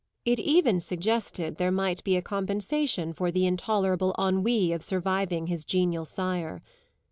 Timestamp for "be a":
2.03-2.23